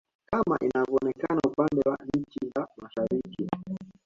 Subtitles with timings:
[0.29, 3.47] kama ilivyoonekana upande wa nchi za Mashariki